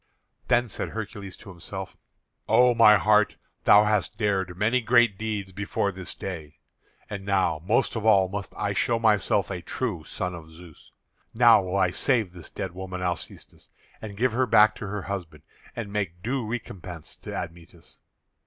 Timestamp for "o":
2.49-2.73